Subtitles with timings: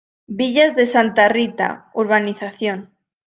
[0.25, 2.09] Villas de Santa Rita, Urb.